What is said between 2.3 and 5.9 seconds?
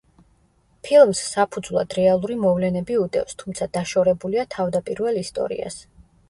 მოვლენები უდევს, თუმცა დაშორებულია თავდაპირველ ისტორიას.